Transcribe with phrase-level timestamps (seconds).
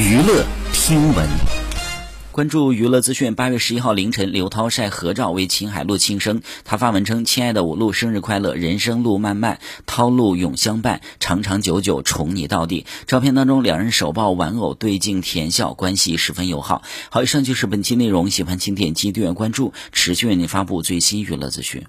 [0.00, 1.28] 娱乐听闻，
[2.32, 3.34] 关注娱乐资讯。
[3.34, 6.40] 八月十一号凌晨，刘涛晒合照为秦海璐庆生。
[6.64, 8.54] 他发文称：“亲爱的我璐，生日快乐！
[8.54, 16.80] 人生路漫漫，涛路永相伴，长长久久，宠你到底。”照片当中，两人手抱玩偶，对镜甜笑，关系十分友好。
[17.10, 18.30] 好，以上就是本期内容。
[18.30, 21.84] 喜欢请点击订阅关注，持续为您发布最新娱乐资讯。